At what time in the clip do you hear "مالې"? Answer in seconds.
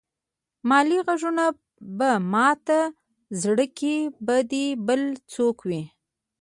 0.69-0.99